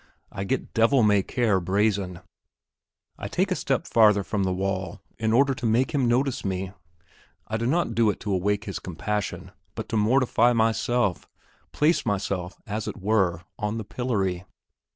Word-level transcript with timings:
I 0.31 0.45
get 0.45 0.73
devil 0.73 1.03
may 1.03 1.21
care 1.21 1.59
brazen. 1.59 2.21
I 3.19 3.27
take 3.27 3.49
yet 3.49 3.51
a 3.51 3.55
step 3.61 3.85
farther 3.85 4.23
from 4.23 4.41
the 4.45 4.51
wall 4.51 4.99
in 5.19 5.31
order 5.31 5.53
to 5.53 5.65
make 5.67 5.91
him 5.91 6.07
notice 6.07 6.43
me. 6.43 6.71
I 7.47 7.57
do 7.57 7.67
not 7.67 7.93
do 7.93 8.09
it 8.09 8.19
to 8.21 8.33
awake 8.33 8.63
his 8.65 8.79
compassion, 8.79 9.51
but 9.75 9.87
to 9.89 9.97
mortify 9.97 10.53
myself, 10.53 11.29
place 11.71 12.03
myself, 12.03 12.59
as 12.65 12.87
it 12.87 12.97
were, 12.99 13.43
on 13.59 13.77
the 13.77 13.85
pillory. 13.85 14.43